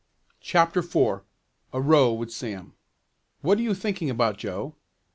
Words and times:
CHAPTER 0.41 0.79
IV 0.79 1.21
A 1.73 1.79
ROW 1.79 2.11
WITH 2.13 2.31
SAM 2.31 2.73
"What 3.43 3.59
are 3.59 3.61
you 3.61 3.75
thinking 3.75 4.09
about, 4.09 4.39
Joe?" 4.39 4.73